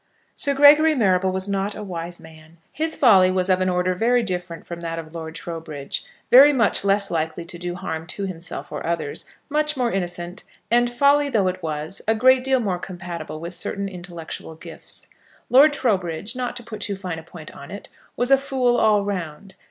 Sir 0.35 0.55
Gregory 0.55 0.95
Marrable 0.95 1.31
was 1.31 1.47
not 1.47 1.75
a 1.75 1.83
wise 1.83 2.19
man. 2.19 2.57
His 2.71 2.95
folly 2.95 3.29
was 3.29 3.49
of 3.49 3.61
an 3.61 3.69
order 3.69 3.93
very 3.93 4.23
different 4.23 4.65
from 4.65 4.81
that 4.81 4.97
of 4.97 5.13
Lord 5.13 5.35
Trowbridge, 5.35 6.03
very 6.31 6.51
much 6.51 6.83
less 6.83 7.11
likely 7.11 7.45
to 7.45 7.59
do 7.59 7.75
harm 7.75 8.07
to 8.07 8.23
himself 8.25 8.71
or 8.71 8.83
others, 8.83 9.27
much 9.47 9.77
more 9.77 9.91
innocent, 9.91 10.43
and, 10.71 10.91
folly 10.91 11.29
though 11.29 11.47
it 11.47 11.61
was, 11.61 12.01
a 12.07 12.15
great 12.15 12.43
deal 12.43 12.59
more 12.59 12.79
compatible 12.79 13.39
with 13.39 13.53
certain 13.53 13.87
intellectual 13.87 14.55
gifts. 14.55 15.05
Lord 15.51 15.71
Trowbridge, 15.71 16.35
not 16.35 16.55
to 16.55 16.63
put 16.63 16.81
too 16.81 16.95
fine 16.95 17.19
a 17.19 17.23
point 17.23 17.51
upon 17.51 17.69
it, 17.69 17.87
was 18.15 18.31
a 18.31 18.39
fool 18.39 18.77
all 18.77 19.05
round. 19.05 19.53